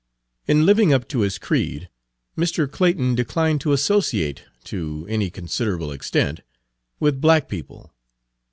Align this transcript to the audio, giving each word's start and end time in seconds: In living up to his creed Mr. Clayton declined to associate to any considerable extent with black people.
In 0.47 0.65
living 0.65 0.91
up 0.91 1.07
to 1.09 1.19
his 1.19 1.37
creed 1.37 1.87
Mr. 2.35 2.65
Clayton 2.67 3.13
declined 3.13 3.61
to 3.61 3.71
associate 3.71 4.41
to 4.63 5.05
any 5.07 5.29
considerable 5.29 5.91
extent 5.91 6.39
with 6.99 7.21
black 7.21 7.47
people. 7.47 7.93